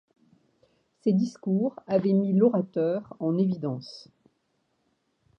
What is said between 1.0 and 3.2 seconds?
Ces discours avaient mis l'orateur